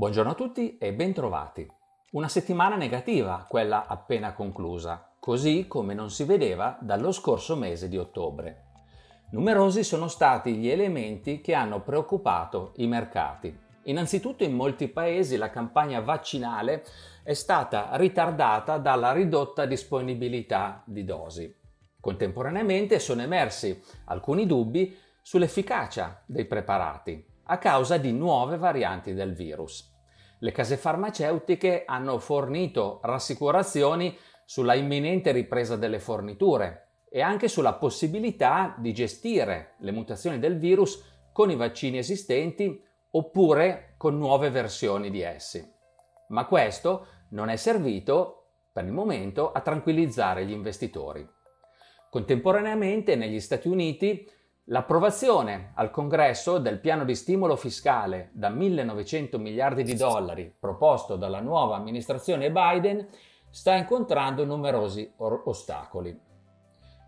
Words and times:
Buongiorno 0.00 0.30
a 0.30 0.34
tutti 0.34 0.78
e 0.78 0.94
bentrovati. 0.94 1.70
Una 2.12 2.28
settimana 2.28 2.74
negativa, 2.74 3.44
quella 3.46 3.86
appena 3.86 4.32
conclusa, 4.32 5.12
così 5.20 5.66
come 5.66 5.92
non 5.92 6.08
si 6.08 6.24
vedeva 6.24 6.78
dallo 6.80 7.12
scorso 7.12 7.54
mese 7.54 7.86
di 7.86 7.98
ottobre. 7.98 8.68
Numerosi 9.32 9.84
sono 9.84 10.08
stati 10.08 10.54
gli 10.54 10.70
elementi 10.70 11.42
che 11.42 11.52
hanno 11.52 11.82
preoccupato 11.82 12.72
i 12.76 12.86
mercati. 12.86 13.54
Innanzitutto 13.82 14.42
in 14.42 14.54
molti 14.54 14.88
paesi 14.88 15.36
la 15.36 15.50
campagna 15.50 16.00
vaccinale 16.00 16.82
è 17.22 17.34
stata 17.34 17.90
ritardata 17.96 18.78
dalla 18.78 19.12
ridotta 19.12 19.66
disponibilità 19.66 20.82
di 20.86 21.04
dosi. 21.04 21.54
Contemporaneamente 22.00 23.00
sono 23.00 23.20
emersi 23.20 23.78
alcuni 24.06 24.46
dubbi 24.46 24.96
sull'efficacia 25.20 26.22
dei 26.24 26.46
preparati 26.46 27.28
a 27.50 27.58
causa 27.58 27.96
di 27.98 28.12
nuove 28.12 28.56
varianti 28.56 29.12
del 29.12 29.34
virus. 29.34 29.89
Le 30.42 30.52
case 30.52 30.78
farmaceutiche 30.78 31.84
hanno 31.86 32.18
fornito 32.18 33.00
rassicurazioni 33.02 34.16
sulla 34.44 34.74
imminente 34.74 35.32
ripresa 35.32 35.76
delle 35.76 36.00
forniture 36.00 36.88
e 37.10 37.20
anche 37.20 37.46
sulla 37.46 37.74
possibilità 37.74 38.74
di 38.78 38.94
gestire 38.94 39.74
le 39.80 39.90
mutazioni 39.90 40.38
del 40.38 40.58
virus 40.58 41.04
con 41.32 41.50
i 41.50 41.56
vaccini 41.56 41.98
esistenti 41.98 42.82
oppure 43.10 43.94
con 43.98 44.16
nuove 44.16 44.48
versioni 44.48 45.10
di 45.10 45.20
essi. 45.20 45.62
Ma 46.28 46.46
questo 46.46 47.06
non 47.30 47.48
è 47.50 47.56
servito 47.56 48.52
per 48.72 48.84
il 48.84 48.92
momento 48.92 49.52
a 49.52 49.60
tranquillizzare 49.60 50.46
gli 50.46 50.52
investitori. 50.52 51.28
Contemporaneamente 52.08 53.14
negli 53.14 53.40
Stati 53.40 53.68
Uniti 53.68 54.26
L'approvazione 54.64 55.72
al 55.74 55.90
Congresso 55.90 56.58
del 56.58 56.78
piano 56.78 57.04
di 57.04 57.14
stimolo 57.14 57.56
fiscale 57.56 58.30
da 58.32 58.50
1.900 58.50 59.38
miliardi 59.40 59.82
di 59.82 59.94
dollari 59.94 60.54
proposto 60.56 61.16
dalla 61.16 61.40
nuova 61.40 61.76
amministrazione 61.76 62.52
Biden 62.52 63.08
sta 63.50 63.74
incontrando 63.74 64.44
numerosi 64.44 65.12
or- 65.16 65.42
ostacoli. 65.46 66.18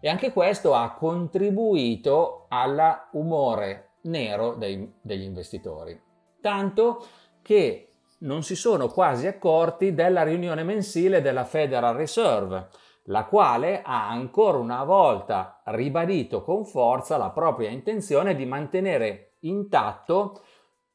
E 0.00 0.08
anche 0.08 0.32
questo 0.32 0.74
ha 0.74 0.92
contribuito 0.94 2.46
all'umore 2.48 3.90
nero 4.02 4.54
dei, 4.54 4.92
degli 5.00 5.22
investitori. 5.22 6.00
Tanto 6.40 7.06
che 7.40 7.92
non 8.22 8.42
si 8.42 8.56
sono 8.56 8.88
quasi 8.88 9.26
accorti 9.26 9.94
della 9.94 10.24
riunione 10.24 10.64
mensile 10.64 11.20
della 11.20 11.44
Federal 11.44 11.94
Reserve, 11.94 12.68
la 13.06 13.24
quale 13.24 13.82
ha 13.82 14.08
ancora 14.08 14.58
una 14.58 14.84
volta 14.84 15.60
ribadito 15.66 16.42
con 16.42 16.64
forza 16.64 17.16
la 17.16 17.30
propria 17.30 17.70
intenzione 17.70 18.34
di 18.34 18.46
mantenere 18.46 19.34
intatto 19.40 20.42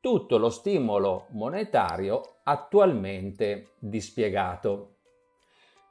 tutto 0.00 0.36
lo 0.36 0.50
stimolo 0.50 1.28
monetario 1.30 2.40
attualmente 2.42 3.70
dispiegato. 3.78 4.90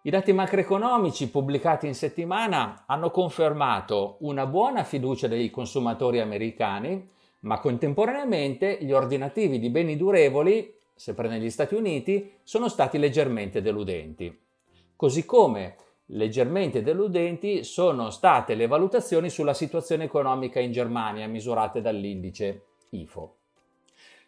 I 0.03 0.11
dati 0.11 0.33
macroeconomici 0.33 1.31
pubblicati 1.31 1.87
in 1.87 1.95
settimana 1.95 2.83
hanno 2.85 3.09
confermato 3.09 4.17
una 4.19 4.45
buona 4.45 4.83
fiducia 4.83 5.27
dei 5.27 5.49
consumatori 5.49 6.19
americani, 6.19 7.09
ma 7.39 7.59
contemporaneamente 7.59 8.77
gli 8.81 8.91
ordinativi 8.91 9.59
di 9.59 9.69
beni 9.69 9.95
durevoli, 9.95 10.75
sempre 10.93 11.27
negli 11.27 11.49
Stati 11.49 11.73
Uniti, 11.73 12.33
sono 12.43 12.67
stati 12.67 12.99
leggermente 12.99 13.61
deludenti. 13.61 14.41
Così 14.95 15.25
come 15.25 15.75
Leggermente 16.07 16.83
deludenti 16.83 17.63
sono 17.63 18.09
state 18.09 18.55
le 18.55 18.67
valutazioni 18.67 19.29
sulla 19.29 19.53
situazione 19.53 20.03
economica 20.03 20.59
in 20.59 20.71
Germania 20.71 21.27
misurate 21.27 21.81
dall'indice 21.81 22.65
IFO. 22.89 23.37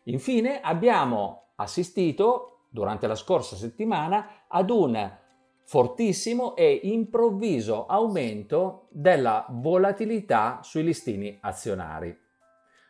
Infine 0.04 0.62
abbiamo 0.62 1.48
assistito 1.56 2.68
durante 2.70 3.08
la 3.08 3.16
scorsa 3.16 3.56
settimana 3.56 4.46
ad 4.48 4.70
un 4.70 5.18
fortissimo 5.64 6.56
e 6.56 6.80
improvviso 6.84 7.88
aumento 7.88 8.88
della 8.92 9.46
volatilità 9.50 10.60
sui 10.62 10.84
listini 10.84 11.38
azionari. 11.42 12.16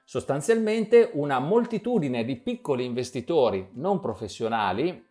Sostanzialmente 0.04 1.10
una 1.14 1.40
moltitudine 1.40 2.24
di 2.24 2.36
piccoli 2.36 2.86
investitori 2.86 3.70
non 3.74 4.00
professionali 4.00 5.08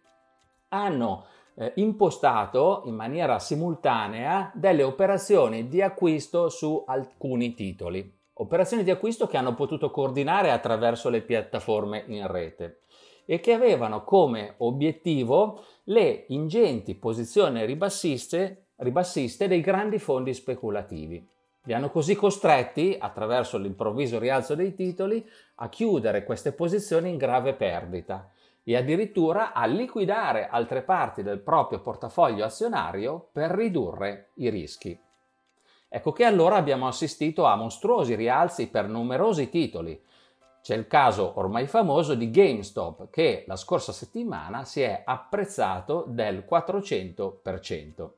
hanno 0.68 1.26
eh, 1.56 1.72
impostato 1.76 2.82
in 2.86 2.94
maniera 2.94 3.38
simultanea 3.38 4.50
delle 4.54 4.82
operazioni 4.82 5.68
di 5.68 5.82
acquisto 5.82 6.48
su 6.48 6.82
alcuni 6.86 7.54
titoli. 7.54 8.12
Operazioni 8.34 8.82
di 8.82 8.90
acquisto 8.90 9.26
che 9.26 9.36
hanno 9.36 9.54
potuto 9.54 9.90
coordinare 9.90 10.50
attraverso 10.50 11.08
le 11.08 11.22
piattaforme 11.22 12.04
in 12.08 12.26
rete 12.26 12.80
e 13.26 13.40
che 13.40 13.52
avevano 13.52 14.02
come 14.02 14.54
obiettivo 14.58 15.64
le 15.84 16.24
ingenti 16.28 16.94
posizioni 16.94 17.64
ribassiste, 17.64 18.66
ribassiste 18.76 19.46
dei 19.46 19.60
grandi 19.60 19.98
fondi 19.98 20.34
speculativi. 20.34 21.26
Li 21.66 21.72
hanno 21.72 21.90
così 21.90 22.14
costretti, 22.14 22.96
attraverso 22.98 23.56
l'improvviso 23.56 24.18
rialzo 24.18 24.54
dei 24.54 24.74
titoli, 24.74 25.26
a 25.56 25.68
chiudere 25.70 26.24
queste 26.24 26.52
posizioni 26.52 27.08
in 27.08 27.16
grave 27.16 27.54
perdita 27.54 28.28
e 28.64 28.76
addirittura 28.76 29.52
a 29.52 29.66
liquidare 29.66 30.48
altre 30.48 30.82
parti 30.82 31.22
del 31.22 31.38
proprio 31.40 31.80
portafoglio 31.80 32.44
azionario 32.44 33.28
per 33.30 33.50
ridurre 33.50 34.30
i 34.36 34.48
rischi. 34.48 34.98
Ecco 35.86 36.12
che 36.12 36.24
allora 36.24 36.56
abbiamo 36.56 36.88
assistito 36.88 37.44
a 37.44 37.54
mostruosi 37.54 38.14
rialzi 38.16 38.68
per 38.68 38.88
numerosi 38.88 39.48
titoli. 39.48 40.02
C'è 40.62 40.74
il 40.74 40.86
caso 40.86 41.34
ormai 41.36 41.66
famoso 41.66 42.14
di 42.14 42.30
GameStop 42.30 43.10
che 43.10 43.44
la 43.46 43.54
scorsa 43.54 43.92
settimana 43.92 44.64
si 44.64 44.80
è 44.80 45.02
apprezzato 45.04 46.04
del 46.08 46.44
400%. 46.50 48.08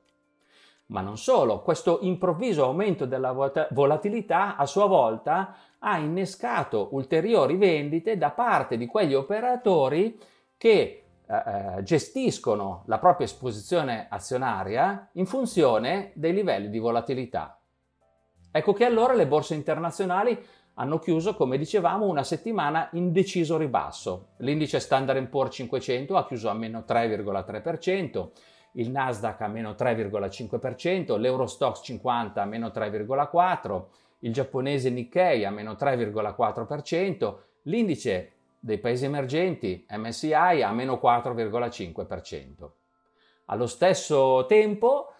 Ma 0.87 1.01
non 1.01 1.19
solo, 1.19 1.63
questo 1.63 1.99
improvviso 2.03 2.65
aumento 2.65 3.07
della 3.07 3.33
volatilità 3.71 4.55
a 4.57 4.65
sua 4.67 4.87
volta 4.87 5.57
ha 5.81 5.99
innescato 5.99 6.89
ulteriori 6.93 7.57
vendite 7.57 8.17
da 8.17 8.31
parte 8.31 8.77
di 8.77 8.87
quegli 8.87 9.15
operatori 9.15 10.17
che 10.57 11.05
eh, 11.29 11.35
eh, 11.79 11.83
gestiscono 11.83 12.85
la 12.87 12.99
propria 12.99 13.27
esposizione 13.27 14.07
azionaria 14.09 15.11
in 15.15 15.27
funzione 15.27 16.13
dei 16.15 16.33
livelli 16.33 16.71
di 16.71 16.79
volatilità. 16.79 17.59
Ecco 18.51 18.73
che 18.73 18.85
allora 18.85 19.13
le 19.13 19.27
borse 19.27 19.55
internazionali 19.55 20.41
hanno 20.75 20.99
chiuso, 20.99 21.35
come 21.35 21.59
dicevamo, 21.59 22.07
una 22.07 22.23
settimana 22.23 22.89
in 22.93 23.11
deciso 23.11 23.57
ribasso. 23.57 24.29
L'indice 24.39 24.79
Standard 24.79 25.27
Poor's 25.29 25.55
500 25.55 26.17
ha 26.17 26.27
chiuso 26.27 26.49
a 26.49 26.55
meno 26.55 26.85
3,3%, 26.87 28.29
il 28.73 28.91
Nasdaq 28.91 29.41
a 29.41 29.49
meno 29.49 29.73
3,5%, 29.73 31.19
l'Eurostox 31.19 31.83
50 31.83 32.43
a 32.43 32.45
meno 32.45 32.69
3,4%, 32.69 33.85
il 34.21 34.33
giapponese 34.33 34.91
Nikkei 34.91 35.45
a 35.45 35.51
meno 35.51 35.73
3,4%, 35.73 37.37
l'indice 37.63 38.36
dei 38.67 38.79
paesi 38.79 39.05
emergenti 39.05 39.87
MSI 39.89 40.33
a 40.35 40.73
meno 40.73 40.99
4,5%. 41.01 42.71
Allo 43.45 43.67
stesso 43.69 44.45
tempo 44.49 45.13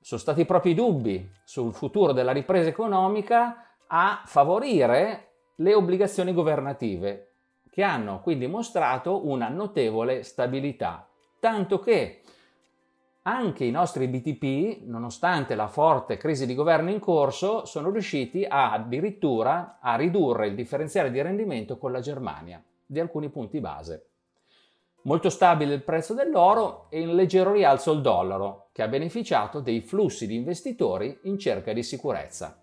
sono 0.00 0.20
stati 0.20 0.46
proprio 0.46 0.72
i 0.72 0.74
dubbi 0.74 1.30
sul 1.44 1.74
futuro 1.74 2.12
della 2.12 2.32
ripresa 2.32 2.70
economica 2.70 3.74
a 3.88 4.22
favorire 4.24 5.32
le 5.56 5.74
obbligazioni 5.74 6.32
governative, 6.32 7.32
che 7.68 7.82
hanno 7.82 8.22
quindi 8.22 8.46
mostrato 8.46 9.28
una 9.28 9.48
notevole 9.48 10.22
stabilità, 10.22 11.06
tanto 11.38 11.80
che 11.80 12.22
anche 13.26 13.64
i 13.64 13.70
nostri 13.70 14.08
BTP, 14.08 14.86
nonostante 14.86 15.54
la 15.54 15.68
forte 15.68 16.16
crisi 16.16 16.46
di 16.46 16.54
governo 16.54 16.90
in 16.90 17.00
corso, 17.00 17.66
sono 17.66 17.90
riusciti 17.90 18.46
a, 18.46 18.72
addirittura 18.72 19.78
a 19.78 19.94
ridurre 19.94 20.46
il 20.46 20.54
differenziale 20.54 21.10
di 21.10 21.20
rendimento 21.20 21.76
con 21.76 21.92
la 21.92 22.00
Germania 22.00 22.62
di 22.86 23.00
alcuni 23.00 23.28
punti 23.30 23.60
base. 23.60 24.10
Molto 25.02 25.28
stabile 25.28 25.74
il 25.74 25.82
prezzo 25.82 26.14
dell'oro 26.14 26.86
e 26.88 27.00
in 27.00 27.14
leggero 27.14 27.52
rialzo 27.52 27.92
il 27.92 28.00
dollaro, 28.00 28.68
che 28.72 28.82
ha 28.82 28.88
beneficiato 28.88 29.60
dei 29.60 29.80
flussi 29.80 30.26
di 30.26 30.34
investitori 30.34 31.18
in 31.24 31.38
cerca 31.38 31.72
di 31.72 31.82
sicurezza. 31.82 32.58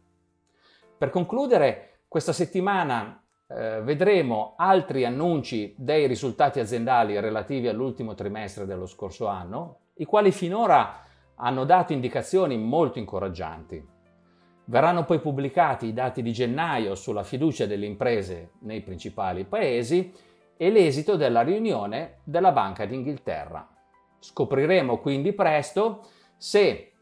Per 0.97 1.09
concludere, 1.09 2.01
questa 2.07 2.33
settimana 2.33 3.23
eh, 3.47 3.81
vedremo 3.81 4.56
altri 4.57 5.06
annunci 5.06 5.75
dei 5.77 6.07
risultati 6.07 6.59
aziendali 6.59 7.19
relativi 7.19 7.67
all'ultimo 7.67 8.15
trimestre 8.15 8.65
dello 8.65 8.85
scorso 8.85 9.27
anno, 9.27 9.79
i 9.95 10.06
quali 10.06 10.31
finora 10.31 11.03
hanno 11.35 11.65
dato 11.65 11.94
indicazioni 11.94 12.57
molto 12.57 12.97
incoraggianti. 13.00 14.00
Verranno 14.71 15.03
poi 15.03 15.19
pubblicati 15.19 15.88
i 15.88 15.94
dati 15.94 16.21
di 16.21 16.31
gennaio 16.31 16.95
sulla 16.95 17.23
fiducia 17.23 17.65
delle 17.65 17.85
imprese 17.85 18.51
nei 18.62 18.79
principali 18.79 19.44
paesi 19.44 20.13
e 20.56 20.69
l'esito 20.69 21.18
della 21.18 21.41
riunione 21.41 22.19
della 22.23 22.53
Banca 22.53 22.85
d'Inghilterra. 22.85 23.68
Scopriremo 24.18 25.00
quindi 25.00 25.33
presto 25.33 26.06
se 26.38 26.94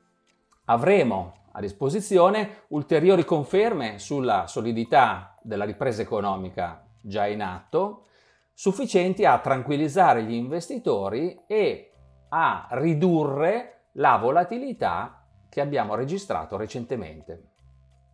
avremo 0.65 1.43
a 1.51 1.59
disposizione 1.59 2.63
ulteriori 2.69 3.23
conferme 3.23 3.99
sulla 3.99 4.47
solidità 4.47 5.37
della 5.43 5.65
ripresa 5.65 6.01
economica 6.01 6.87
già 6.99 7.27
in 7.27 7.43
atto, 7.43 8.07
sufficienti 8.51 9.25
a 9.25 9.37
tranquillizzare 9.37 10.23
gli 10.23 10.33
investitori 10.33 11.43
e 11.45 11.91
a 12.29 12.67
ridurre 12.71 13.89
la 13.93 14.17
volatilità 14.17 15.23
che 15.47 15.61
abbiamo 15.61 15.93
registrato 15.93 16.57
recentemente. 16.57 17.48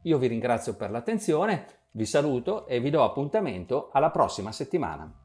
Io 0.06 0.20
vi 0.20 0.28
ringrazio 0.28 0.76
per 0.76 0.92
l'attenzione, 0.92 1.66
vi 1.92 2.06
saluto 2.06 2.68
e 2.68 2.80
vi 2.80 2.92
do 2.92 3.04
appuntamento 3.04 3.90
alla 3.92 4.12
prossima 4.12 4.52
settimana. 4.52 5.25